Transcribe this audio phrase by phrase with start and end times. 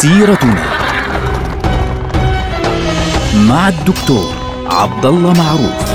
[0.00, 0.64] سيرتنا
[3.48, 4.34] مع الدكتور
[4.66, 5.90] عبد الله معروف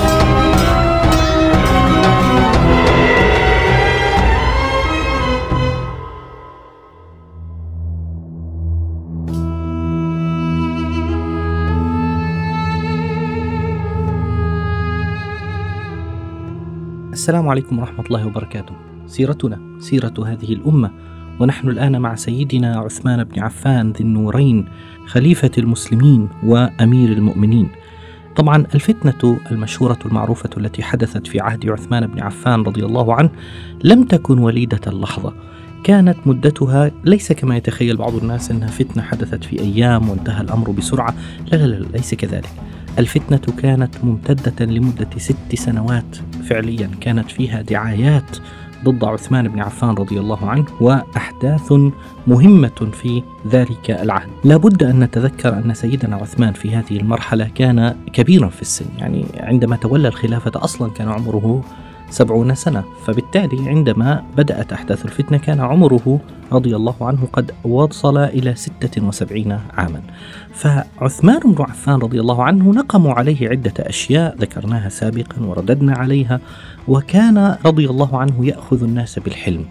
[17.12, 18.74] السلام عليكم ورحمة الله وبركاته.
[19.06, 20.90] سيرتنا سيرة هذه الأمة
[21.40, 24.64] ونحن الآن مع سيدنا عثمان بن عفان ذي النورين
[25.06, 27.68] خليفة المسلمين وأمير المؤمنين.
[28.36, 33.30] طبعا الفتنة المشهورة المعروفة التي حدثت في عهد عثمان بن عفان رضي الله عنه
[33.84, 35.32] لم تكن وليدة اللحظة.
[35.84, 41.14] كانت مدتها ليس كما يتخيل بعض الناس أنها فتنة حدثت في أيام وانتهى الأمر بسرعة،
[41.52, 42.50] لا لا لا ليس كذلك.
[42.98, 46.16] الفتنة كانت ممتدة لمدة ست سنوات
[46.48, 48.36] فعليا كانت فيها دعايات
[48.84, 51.72] ضد عثمان بن عفان رضي الله عنه وأحداث
[52.26, 54.28] مهمة في ذلك العهد.
[54.44, 58.86] لا بد أن نتذكر أن سيدنا عثمان في هذه المرحلة كان كبيرا في السن.
[58.98, 61.64] يعني عندما تولى الخلافة أصلا كان عمره
[62.10, 62.84] سبعون سنة.
[63.06, 66.20] فبالتالي عندما بدأت أحداث الفتنة كان عمره
[66.52, 70.00] رضي الله عنه قد وصل إلى ستة وسبعين عاما.
[70.54, 76.40] فعثمان بن عفان رضي الله عنه نقموا عليه عدة أشياء ذكرناها سابقا ورددنا عليها
[76.88, 79.64] وكان رضي الله عنه يأخذ الناس بالحلم.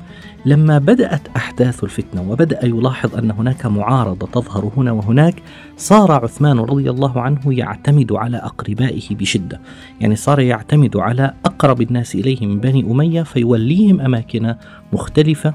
[0.46, 5.36] لما بدأت أحداث الفتنة وبدأ يلاحظ أن هناك معارضة تظهر هنا وهناك
[5.78, 9.62] صار عثمان رضي الله عنه يعتمد على أقربائه بشدة.
[10.02, 14.56] يعني صار يعتمد على أقرب الناس إليه من بني أمية فيوليهم أماكن
[14.94, 15.54] مختلفة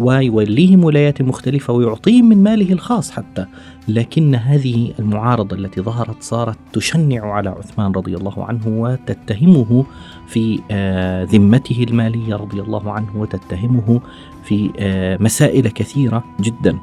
[0.00, 3.46] ويوليهم ولايات مختلفة ويعطيهم من ماله الخاص حتى.
[3.88, 9.84] لكن هذه المعارضة التي ظهرت صارت تشنع على عثمان رضي الله عنه وتتهمه
[10.26, 14.00] في آه، ذمته المالية رضي الله عنه وتتهمه
[14.44, 16.78] في آه، مسائل كثيرة جدا.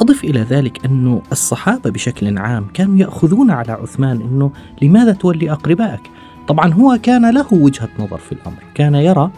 [0.00, 4.50] أضف إلى ذلك أن الصحابة بشكل عام كانوا يأخذون على عثمان أنه
[4.82, 6.10] لماذا تولي أقربائك؟
[6.48, 8.62] طبعا هو كان له وجهة نظر في الأمر.
[8.74, 9.30] كان يرى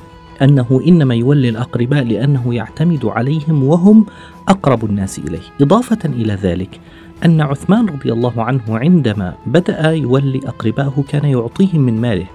[0.42, 4.06] أنه إنما يولي الأقرباء لأنه يعتمد عليهم وهم
[4.48, 5.42] أقرب الناس إليه.
[5.60, 6.80] إضافة إلى ذلك
[7.24, 12.26] أن عثمان رضي الله عنه عندما بدأ يولي أقربائه كان يعطيهم من ماله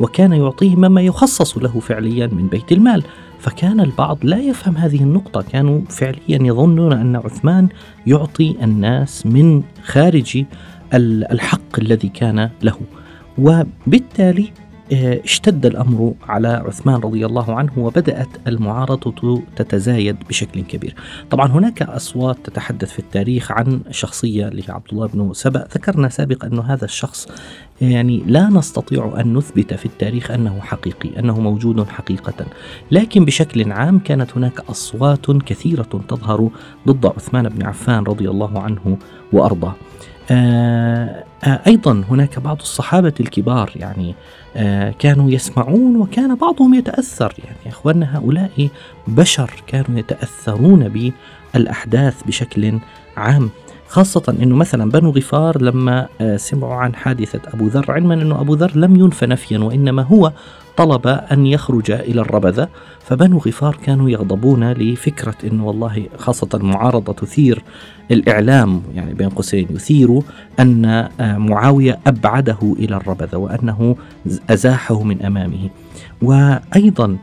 [0.00, 3.02] وكان يعطيهم مما يخصص له فعليا من بيت المال.
[3.40, 7.68] فكان البعض لا يفهم هذه النقطة كانوا فعليا يظنون أن عثمان
[8.06, 10.44] يعطي الناس من خارج
[10.94, 12.76] الحق الذي كان له.
[13.38, 14.50] وبالتالي
[14.92, 20.94] اشتد الأمر على عثمان رضي الله عنه وبدأت المعارضة تتزايد بشكل كبير.
[21.30, 26.62] طبعا هناك أصوات تتحدث في التاريخ عن شخصية لعبد الله بن سبأ، ذكرنا سابقا انه
[26.62, 27.28] هذا الشخص
[27.80, 32.46] يعني لا نستطيع أن نثبت في التاريخ أنه حقيقي، أنه موجود حقيقه،
[32.90, 36.50] لكن بشكل عام كانت هناك أصوات كثيرة تظهر
[36.88, 38.98] ضد عثمان بن عفان رضي الله عنه
[39.32, 39.74] وأرضاه.
[40.30, 44.14] آه آه أيضا هناك بعض الصحابة الكبار يعني
[44.56, 47.34] آه كانوا يسمعون وكان بعضهم يتأثر.
[47.44, 48.68] يعني يا أخواننا هؤلاء
[49.06, 51.12] بشر كانوا يتأثرون
[51.54, 52.78] بالأحداث بشكل
[53.16, 53.50] عام.
[53.92, 58.54] خاصة إنه مثلا بنو غفار لما آه، سمعوا عن حادثة أبو ذر علما إنه أبو
[58.54, 60.32] ذر لم ينف نفيا وإنما هو
[60.76, 62.68] طلب أن يخرج إلى الربذة.
[63.00, 67.64] فبنو غفار كانوا يغضبون لفكرة أنه والله خاصة المعارضة تثير
[68.10, 70.20] الإعلام يعني بين قوسين يثير
[70.60, 73.96] أن آه، معاوية أبعده إلى الربذة وأنه
[74.50, 75.70] أزاحه من أمامه.
[76.22, 77.16] وأيضا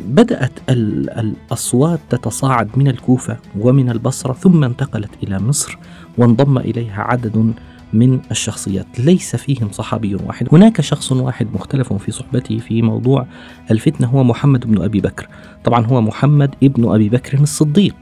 [0.00, 5.78] بدأت الأصوات تتصاعد من الكوفة ومن البصرة ثم انتقلت إلى مصر
[6.18, 7.52] وانضم إليها عدد
[7.92, 8.86] من الشخصيات.
[8.98, 10.48] ليس فيهم صحابي واحد.
[10.52, 13.26] هناك شخص واحد مختلف في صحبته في موضوع
[13.70, 15.28] الفتنة هو محمد بن أبي بكر.
[15.64, 17.94] طبعا هو محمد ابن أبي بكر الصديق.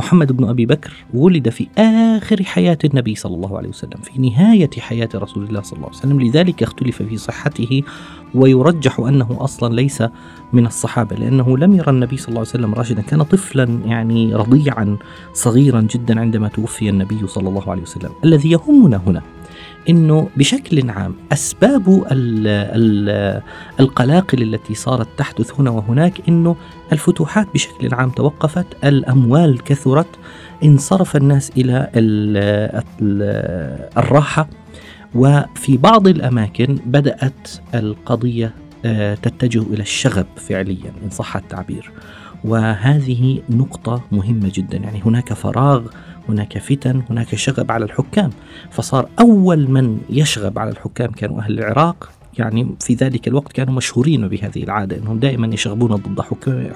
[0.00, 4.70] محمد بن أبي بكر ولد في آخر حياة النبي صلى الله عليه وسلم، في نهاية
[4.78, 7.82] حياة رسول الله صلى الله عليه وسلم، لذلك اختلف في صحته
[8.34, 10.02] ويرجح أنه أصلا ليس
[10.52, 14.96] من الصحابة لأنه لم يرى النبي صلى الله عليه وسلم راشدا، كان طفلا يعني رضيعا
[15.32, 19.22] صغيرا جدا عندما توفي النبي صلى الله عليه وسلم، الذي يهمنا هنا.
[19.88, 23.42] إنه بشكل عام أسباب ال ال
[23.80, 26.56] القلاقل التي صارت تحدث هنا وهناك إنه
[26.92, 30.08] الفتوحات بشكل عام توقفت، الأموال كثرت،
[30.64, 32.36] انصرف الناس إلى ال
[33.98, 34.48] الراحة
[35.14, 38.54] وفي بعض الأماكن بدأت القضية
[38.84, 41.90] آه، تتجه إلى الشغب فعليا إن صح التعبير.
[42.44, 45.82] وهذه نقطة مهمة جدا يعني هناك فراغ
[46.32, 48.30] هناك فتن هناك شغب على الحكام.
[48.70, 52.10] فصار أول من يشغب على الحكام كانوا أهل العراق.
[52.38, 56.20] يعني في ذلك الوقت كانوا مشهورين بهذه العادة أنهم دائما يشغبون ضد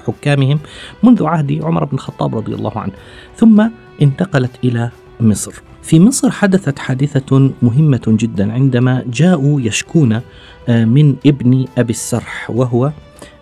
[0.07, 0.59] حكامهم
[1.03, 2.93] منذ عهد عمر بن الخطاب رضي الله عنه.
[3.35, 3.69] ثم
[4.01, 5.61] انتقلت إلى مصر.
[5.85, 10.21] في مصر حدثت حادثة مهمة جدا عندما جاءوا يشكون
[10.69, 12.91] آه، من ابن أبي السرح وهو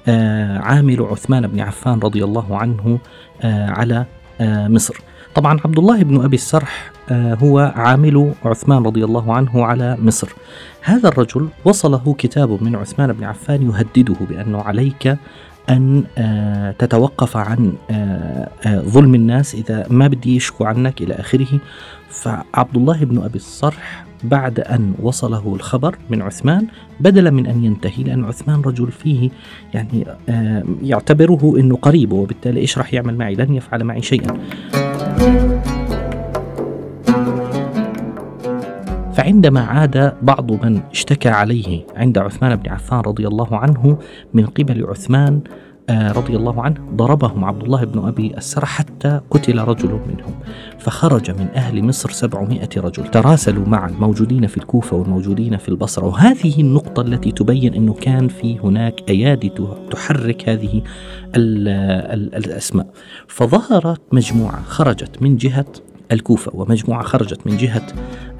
[0.07, 3.00] آه، عامل عثمان بن عفان رضي الله عنه
[3.42, 4.06] آه، على
[4.42, 4.95] مصر.
[5.36, 10.30] طبعا عبد الله بن أبي السرح هو عامل عثمان رضي الله عنه على مصر.
[10.82, 15.18] هذا الرجل وصله كتاب من عثمان بن عفان يهدده بأنه عليك
[15.70, 21.60] أن آه، تتوقف عن آه، آه، ظلم الناس إذا ما بدي يشكو عنك إلى آخره.
[22.10, 26.68] فعبد الله بن أبي الصرح بعد أن وصله الخبر من عثمان
[27.00, 29.30] بدلا من أن ينتهي لأن عثمان رجل فيه
[29.74, 30.06] يعني
[30.84, 34.38] يعتبره أنه قريب وبالتالي إيش راح يعمل معي؟ لن يفعل معي شيئا.
[39.14, 43.98] فعندما عاد بعض من اشتكى عليه عند عثمان بن عفان رضي الله عنه
[44.34, 45.42] من قبل عثمان
[45.90, 50.36] رضي الله عنه ضربهم عبد الله بن أبي السرح حتى قتل رجل منهم
[50.80, 53.08] فخرج من أهل مصر سبعمائة رجل.
[53.08, 56.06] تراسلوا مع الموجودين في الكوفة والموجودين في البصرة.
[56.06, 59.52] وهذه النقطة التي تبين أنه كان في هناك أيادي
[59.92, 60.82] تحرك هذه
[61.36, 62.88] الأسماء.
[63.28, 65.66] فظهرت مجموعة خرجت من جهة
[66.12, 67.88] الكوفة ومجموعة خرجت من جهة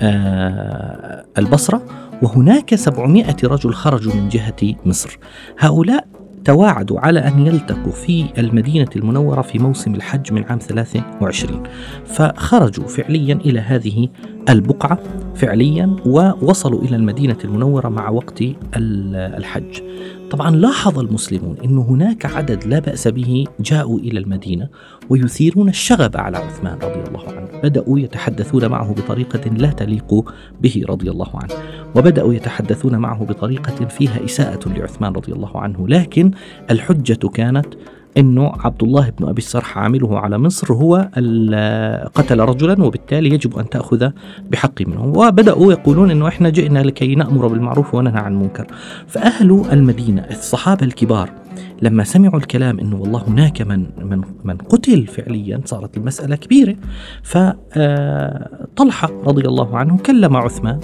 [0.02, 1.82] آه، البصرة.
[2.22, 5.20] وهناك سبعمائة رجل خرجوا من جهة مصر.
[5.60, 6.08] هؤلاء
[6.46, 11.64] تواعدوا على أن يلتقوا في المدينة المنورة في موسم الحج من عام 23
[12.06, 14.08] فخرجوا فعليا إلى هذه
[14.50, 15.00] البقعة
[15.36, 18.44] فعليا ووصلوا إلى المدينة المنورة مع وقت
[18.76, 19.82] الحج.
[20.34, 24.70] طبعا لاحظ المسلمون أن هناك عدد لا بأس به جاءوا إلى المدينة
[25.10, 27.62] ويثيرون الشغب على عثمان رضي الله عنه.
[27.64, 30.14] بدأوا يتحدثون معه بطريقة لا تليق
[30.62, 31.54] به رضي الله عنه.
[31.96, 35.88] وبدأوا يتحدثون معه بطريقة فيها إساءة لعثمان رضي الله عنه.
[35.88, 36.32] لكن
[36.72, 37.68] الحجة كانت
[38.18, 40.96] إنه عبد الله بن أبي السرح عامله على مصر هو
[42.16, 44.10] قتل رجلا وبالتالي يجب أن تأخذ
[44.52, 48.68] بحق منه وبدأوا يقولون إنه إحنا جئنا لكي نأمر بالمعروف وننهى عن المنكر.
[49.08, 51.30] فأهل المدينة الصحابة الكبار
[51.84, 56.76] لما سمعوا الكلام إنه والله هناك من من من قتل فعليا صارت المسألة كبيرة
[57.24, 60.80] فطلحه آه، رضي الله عنه كلم عثمان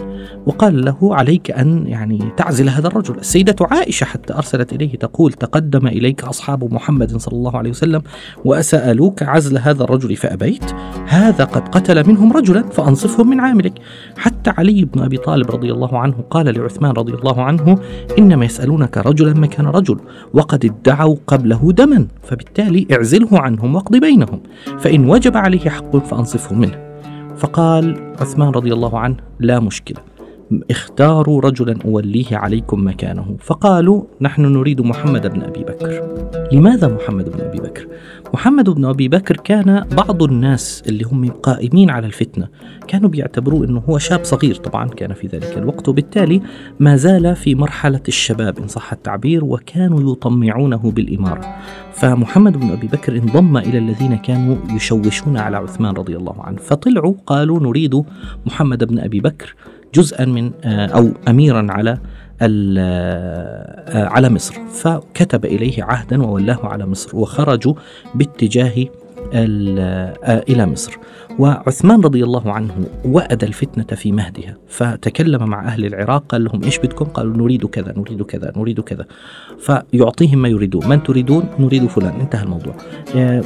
[0.46, 5.88] وقال له عليك أن يعني تعزل هذا الرجل، السيدة عائشة حتى أرسلت إليه تقول تقدم
[5.88, 8.02] إليك أصحاب محمد صلى الله عليه وسلم
[8.46, 10.72] وأسألوك عزل هذا الرجل فأبيت،
[11.08, 13.74] هذا قد قتل منهم رجلا فأنصفهم من عاملك،
[14.18, 17.80] حتى علي بن أبي طالب رضي الله عنه قال لعثمان رضي الله عنه
[18.20, 20.00] إنما يسألونك رجلا مكان رجل
[20.34, 24.42] وقد ادعوا قبله دما فبالتالي اعزله عنهم واقض بينهم
[24.80, 27.00] فإن وجب عليه حق فأنصفه منه.
[27.38, 29.98] فقال عثمان رضي الله عنه لا مشكلة
[30.72, 33.36] اختاروا رجلا أوليه عليكم مكانه.
[33.40, 36.04] فقالوا نحن نريد محمد بن أبي بكر.
[36.52, 37.88] لماذا محمد بن أبي بكر؟
[38.34, 42.48] محمد بن أبي بكر كان بعض الناس اللي هم قائمين على الفتنة.
[42.88, 45.90] كانوا بيعتبروه أنه هو شاب صغير طبعا كان في ذلك الوقت.
[45.90, 46.42] وبالتالي
[46.80, 51.56] ما زال في مرحلة الشباب إن صح التعبير وكانوا يطمعونه بالإمارة.
[51.94, 56.58] فمحمد بن أبي بكر انضم إلى الذين كانوا يشوشون على عثمان رضي الله عنه.
[56.58, 58.04] فطلعوا قالوا نريد
[58.46, 59.56] محمد بن أبي بكر
[59.96, 61.98] جزءا من آه، أو اميرا على
[63.92, 64.56] على مصر.
[64.74, 67.74] فكتب إليه عهدا وولاه على مصر وخرجوا
[68.16, 68.86] باتجاه
[69.34, 70.98] آه، إلى مصر.
[71.40, 76.78] وعثمان رضي الله عنه وأد الفتنة في مهدها فتكلم مع أهل العراق قال لهم إيش
[76.78, 79.06] بدكم؟ قالوا نريد كذا نريد كذا نريد كذا.
[79.60, 82.20] فيعطيهم ما يريدون من تريدون؟ نريد فلان.
[82.20, 82.76] انتهى الموضوع.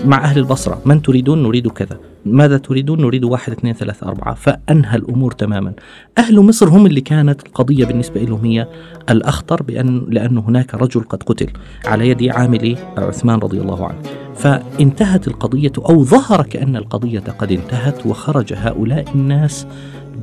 [0.05, 1.99] مع أهل البصرة من تريدون؟ نريد كذا.
[2.25, 4.33] ماذا تريدون؟ نريد واحد اثنين ثلاثة أربعة.
[4.33, 5.73] فأنهى الأمور تماما.
[6.17, 8.67] أهل مصر هم اللي كانت القضية بالنسبة لهم هي
[9.09, 11.49] الأخطر بأن لأن هناك رجل قد قتل
[11.85, 14.22] على يد عامل عثمان رضي الله عنه.
[14.35, 19.67] فانتهت القضية أو ظهر كأن القضية قد انتهت وخرج هؤلاء الناس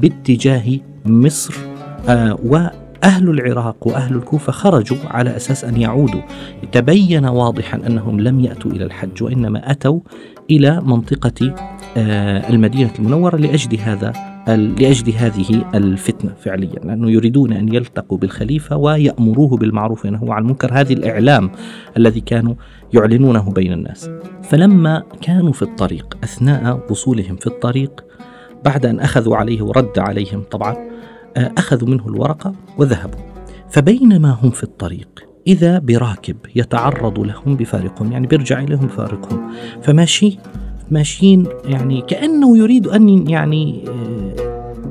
[0.01, 1.55] باتجاه مصر
[2.09, 2.37] آه
[3.05, 6.21] أهل العراق وأهل الكوفة خرجوا على أساس أن يعودوا.
[6.73, 10.01] تبين واضحا أنهم لم يأتوا إلى الحج وإنما أتوا
[10.51, 11.55] إلى منطقة
[11.97, 14.13] آه، المدينة المنورة لأجل هذا
[14.49, 20.71] لأجل هذه الفتنة فعليا لأنه يريدون أن يلتقوا بالخليفة ويأمروه بالمعروف وينهوا عن المنكر.
[20.73, 21.51] هذه الإعلام
[21.97, 22.55] الذي كانوا
[22.95, 24.11] يعلنونه بين الناس.
[24.43, 28.05] فلما كانوا في الطريق أثناء وصولهم في الطريق
[28.65, 30.77] بعد أن أخذوا عليه ورد عليهم طبعا
[31.37, 33.21] آه، أخذوا منه الورقة وذهبوا.
[33.71, 40.39] فبينما هم في الطريق إذا براكب يتعرض لهم بفارقهم يعني بيرجع إليهم بفارقهم فماشي
[40.91, 44.20] ماشيين يعني كأنه يريد أن يعني آه،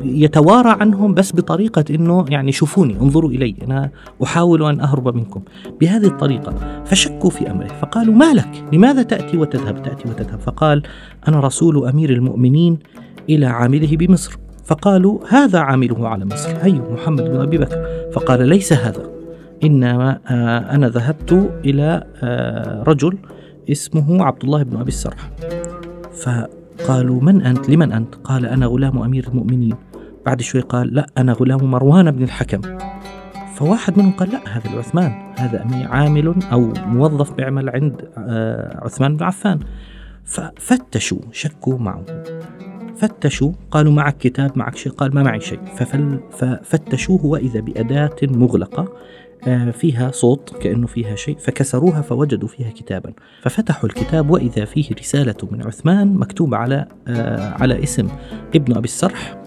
[0.04, 3.90] يتوارى عنهم بس بطريقة أنه يعني شوفوني انظروا إلي أنا
[4.24, 5.42] أحاول أن أهرب منكم.
[5.82, 6.54] بهذه الطريقة
[6.86, 10.40] فشكوا في أمره فقالوا ما لك؟ لماذا تأتي وتذهب؟ تأتي وتذهب.
[10.40, 10.84] فقال
[11.28, 12.80] أنا رسول أمير المؤمنين
[13.30, 14.38] إلى عامله بمصر.
[14.66, 16.50] فقالوا هذا عامله على مصر.
[16.62, 19.10] هي محمد بن أبي بكر؟ فقال ليس هذا
[19.64, 23.18] إنما آه، أنا ذهبت إلى آه، رجل
[23.72, 25.32] اسمه عبد الله بن أبي السرح.
[26.24, 29.76] فقالوا من أنت؟ لمن أنت؟ قال أنا غلام أمير المؤمنين.
[30.30, 32.62] بعد شوي قال لا أنا غلام مروان بن الحكم.
[33.56, 39.24] فواحد منهم قال لا هذا العثمان هذا عامل أو موظف بيعمل عند آه، عثمان بن
[39.24, 39.60] عفان.
[40.26, 42.06] ففتشوا شكوا معه.
[42.98, 44.92] فتشوا قالوا معك كتاب معك شيء.
[44.92, 45.60] قال ما معي شيء.
[46.64, 48.94] ففتشوه وإذا بأداة مغلقة
[49.48, 53.14] آه، فيها صوت كأنه فيها شيء فكسروها فوجدوا فيها كتابا.
[53.42, 58.08] ففتحوا الكتاب وإذا فيه رسالة من عثمان مكتوب على آه، على اسم
[58.56, 59.38] ابن أبي السرح.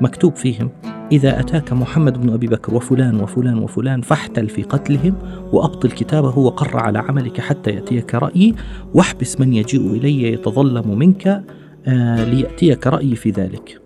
[0.00, 0.70] مكتوب فيهم
[1.12, 5.14] إذا أتاك محمد بن أبي بكر وفلان وفلان وفلان فاحتل في قتلهم
[5.52, 8.54] وأبطل كتابه وقر على عملك حتى يأتيك رأيي
[8.94, 11.44] واحبس من يجيء إلي يتظلم منك
[11.86, 13.80] آه ليأتيك رأيي في ذلك.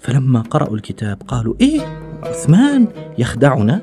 [0.00, 1.80] فلما قرأوا الكتاب قالوا إيه
[2.22, 2.86] عثمان
[3.18, 3.82] يخدعنا؟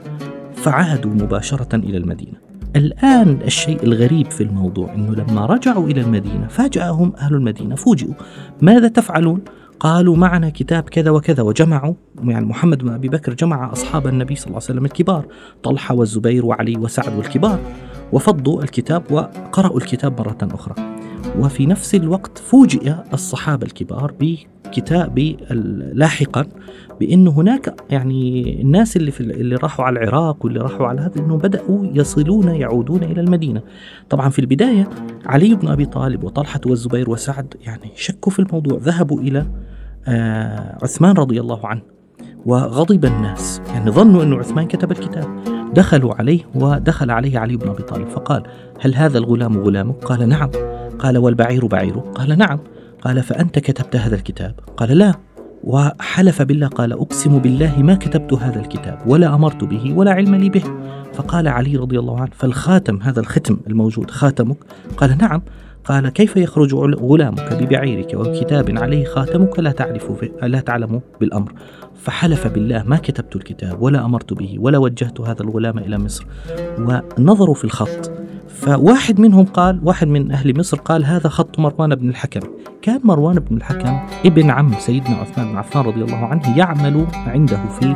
[0.56, 2.38] فعادوا مباشرة إلى المدينة.
[2.76, 8.14] الآن الشيء الغريب في الموضوع أنه لما رجعوا إلى المدينة فاجأهم أهل المدينة فوجئوا.
[8.62, 9.42] ماذا تفعلون؟
[9.82, 14.48] قالوا معنا كتاب كذا وكذا وجمعوا يعني محمد بن أبي بكر جمع أصحاب النبي صلى
[14.48, 15.26] الله عليه وسلم الكبار
[15.64, 17.60] طلحة والزبير وعلي وسعد والكبار
[18.14, 20.76] وفضوا الكتاب وقرأوا الكتاب مرة أخرى.
[21.40, 25.20] وفي نفس الوقت فوجئ الصحابة الكبار بكتاب
[25.94, 26.46] لاحقا
[27.00, 31.38] بأن هناك يعني الناس اللي في اللي راحوا على العراق واللي راحوا على هذا أنه
[31.38, 33.62] بدأوا يصلون يعودون إلى المدينة.
[34.10, 34.90] طبعا في البداية
[35.26, 39.46] علي بن أبي طالب وطلحة والزبير وسعد يعني شكوا في الموضوع ذهبوا إلى
[40.84, 41.82] عثمان رضي الله عنه
[42.46, 43.62] وغضب الناس.
[43.74, 45.28] يعني ظنوا أن عثمان كتب الكتاب.
[45.74, 48.44] دخلوا عليه ودخل عليه علي بن أبي طالب فقال
[48.82, 50.50] هل هذا الغلام غلامك؟ قال نعم.
[51.00, 52.60] قال والبعير بعيره؟ قال نعم.
[53.02, 55.14] قال فأنت كتبت هذا الكتاب؟ قال لا.
[55.64, 60.50] وحلف بالله قال أقسم بالله ما كتبت هذا الكتاب ولا أمرت به ولا علم لي
[60.50, 60.64] به.
[61.14, 64.58] فقال علي رضي الله عنه فالخاتم هذا الختم الموجود خاتمك؟
[64.98, 65.42] قال نعم.
[65.86, 70.12] قال كيف يخرج غلامك ببعيرك وكتاب عليه خاتمك؟ لا تعرف
[70.44, 71.54] لا تعلم بالأمر.
[71.96, 76.26] فحلف بالله ما كتبت الكتاب ولا أمرت به ولا وجهت هذا الغلام إلى مصر.
[76.80, 78.12] ونظروا في الخط.
[78.48, 82.40] فواحد منهم قال واحد من أهل مصر قال هذا خط مروان بن الحكم.
[82.82, 87.58] كان مروان بن الحكم ابن عم سيدنا عثمان بن عفان رضي الله عنه يعمل عنده
[87.80, 87.96] في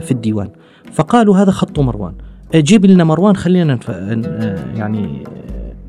[0.00, 0.48] في الديوان.
[0.92, 2.12] فقالوا هذا خط مروان.
[2.54, 3.78] جيب لنا مروان خلينا
[4.76, 5.24] يعني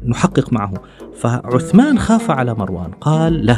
[0.06, 0.74] نحقق معه.
[1.16, 3.58] فعثمان خاف على مروان قال لا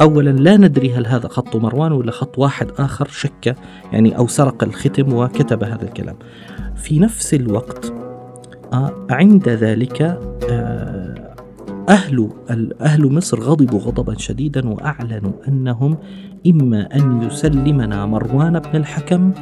[0.00, 3.56] اولا لا ندري هل هذا خط مروان ولا خط واحد آخر شك
[3.92, 6.16] يعني أو سرق الختم وكتب هذا الكلام.
[6.76, 7.92] في نفس الوقت
[9.10, 10.02] عند ذلك
[10.50, 11.34] آه،
[11.88, 12.30] أهل
[12.80, 15.96] أهل مصر غضبوا غضبا شديدا وأعلنوا أنهم
[16.46, 19.32] إما أن يسلمنا مروان بن الحكم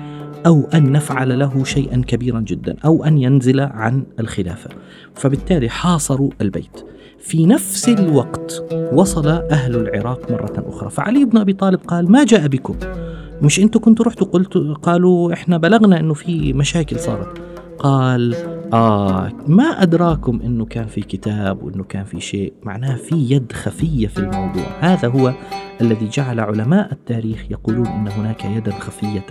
[0.47, 4.71] أو أن نفعل له شيئا كبيرا جدا أو أن ينزل عن الخلافة.
[5.15, 6.85] فبالتالي حاصروا البيت.
[7.19, 10.91] في نفس الوقت وصل أهل العراق مرة أخرى.
[10.91, 12.77] فعلي بن أبي طالب قال ما جاء بكم؟
[13.43, 17.39] مش أنتم كنتوا رحتوا قلتوا قالوا إحنا بلغنا أنه في مشاكل صارت.
[17.79, 18.35] قال
[18.73, 22.53] آه ما أدراكم أنه كان في كتاب وأنه كان في شيء.
[22.63, 24.67] معناه في يد خفية في الموضوع.
[24.81, 25.33] هذا هو
[25.81, 29.27] الذي جعل علماء التاريخ يقولون أن هناك يدا خفية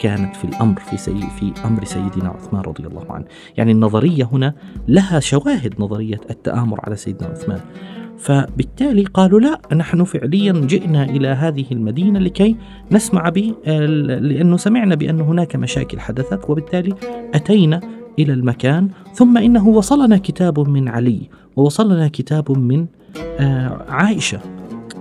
[0.00, 3.24] كانت في الأمر في, سي في أمر سيدنا عثمان رضي الله عنه.
[3.56, 4.54] يعني النظرية هنا
[4.88, 7.60] لها شواهد نظرية التآمر على سيدنا عثمان.
[8.18, 12.56] فبالتالي قالوا لا نحن فعليا جئنا إلى هذه المدينة لكي
[12.92, 16.94] نسمع ب لأنه سمعنا بأن هناك مشاكل حدثت وبالتالي
[17.34, 17.80] أتينا
[18.18, 18.88] إلى المكان.
[19.14, 22.86] ثم إنه وصلنا كتاب من علي ووصلنا كتاب من
[23.40, 24.40] آه، عائشة.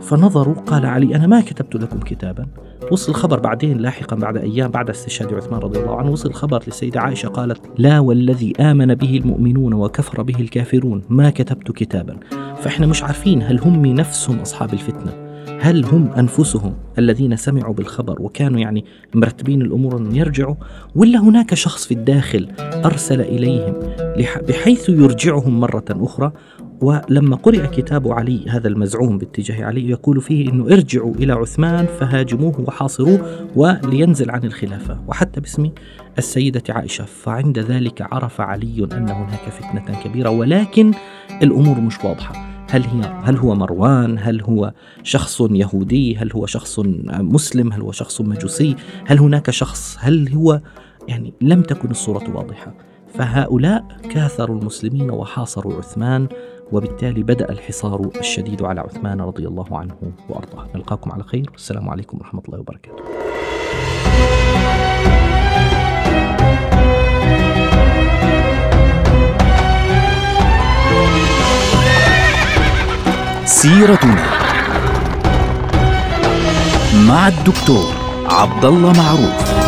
[0.05, 2.45] فنظروا قال علي أنا ما كتبت لكم كتابا.
[2.91, 7.01] وصل الخبر بعدين لاحقا بعد أيام بعد استشهاد عثمان رضي الله عنه وصل الخبر للسيدة
[7.01, 12.17] عائشة قالت لا والذي آمن به المؤمنون وكفر به الكافرون ما كتبت كتابا.
[12.55, 15.25] فإحنا مش عارفين هل هم نفسهم أصحاب الفتنة.
[15.59, 20.55] هل هم أنفسهم الذين سمعوا بالخبر وكانوا يعني مرتبين الأمور أن يرجعوا
[20.95, 23.73] ولا هناك شخص في الداخل أرسل إليهم
[24.47, 26.31] بحيث يرجعهم مرة أخرى؟
[26.85, 32.61] ولما قرئ كتاب علي هذا المزعوم باتجاه علي يقول فيه إنه ارجعوا إلى عثمان فهاجموه
[32.67, 35.69] وحاصروه ولينزل عن الخلافة وحتى باسم
[36.17, 40.91] السيدة عائشة فعند ذلك عرف علي أن هناك فتنة كبيرة ولكن
[41.41, 44.73] الأمور مش واضحة هل هي هل هو مروان؟ هل هو
[45.03, 48.75] شخص يهودي؟ هل هو شخص مسلم؟ هل هو شخص مجوسي؟
[49.05, 50.61] هل هناك شخص؟ هل هو
[51.07, 52.73] يعني لم تكن الصورة واضحة
[53.17, 56.27] فهؤلاء كاثروا المسلمين وحاصروا عثمان
[56.71, 59.95] وبالتالي بدأ الحصار الشديد على عثمان رضي الله عنه
[60.29, 60.67] وأرضاه.
[60.75, 61.49] نلقاكم على خير.
[61.51, 63.03] والسلام عليكم ورحمة الله وبركاته.
[73.45, 74.25] سيرتنا
[77.07, 77.93] مع الدكتور
[78.25, 79.64] عبد الله معروف.